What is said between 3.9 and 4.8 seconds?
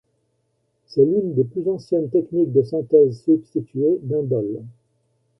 d'indole.